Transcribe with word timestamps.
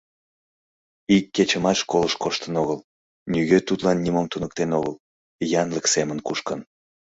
Ик 1.15 1.25
кечымат 1.35 1.77
школыш 1.81 2.13
коштын 2.23 2.53
огыл, 2.61 2.79
нигӧ 3.31 3.59
тудлан 3.67 3.97
нимом 4.03 4.27
туныктен 4.31 4.69
огыл, 4.79 4.95
янлык 5.61 5.85
семын 5.93 6.17
кушкын. 6.27 6.59